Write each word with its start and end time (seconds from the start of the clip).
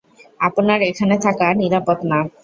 আপনার 0.39 0.79
এখানে 0.89 1.15
থাকা 1.25 1.47
নিরাপদ 1.61 1.99
না। 2.11 2.19